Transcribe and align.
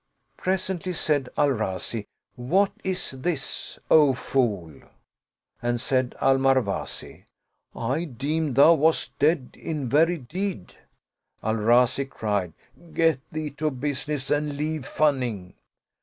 Presently 0.35 0.93
said 0.93 1.29
Al 1.37 1.49
Razi, 1.49 2.07
"What 2.35 2.71
is 2.83 3.11
this, 3.11 3.77
O 3.91 4.15
fool?" 4.15 4.73
and 5.61 5.79
said 5.79 6.15
Al 6.19 6.39
Marwazi," 6.39 7.25
I 7.75 8.05
deemed 8.05 8.55
thou 8.55 8.73
wast 8.73 9.15
dead 9.19 9.51
in 9.53 9.87
very 9.89 10.17
deed." 10.17 10.73
Al 11.43 11.57
Razi 11.57 12.09
cried, 12.09 12.53
"Get 12.95 13.19
thee 13.31 13.51
to 13.51 13.69
business, 13.69 14.31
and 14.31 14.57
leave 14.57 14.87
funning." 14.87 15.53